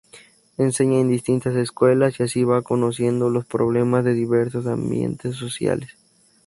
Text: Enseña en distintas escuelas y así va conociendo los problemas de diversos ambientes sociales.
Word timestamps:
Enseña 0.57 0.97
en 0.97 1.09
distintas 1.11 1.55
escuelas 1.55 2.19
y 2.19 2.23
así 2.23 2.43
va 2.43 2.63
conociendo 2.63 3.29
los 3.29 3.45
problemas 3.45 4.03
de 4.03 4.15
diversos 4.15 4.65
ambientes 4.65 5.35
sociales. 5.35 5.95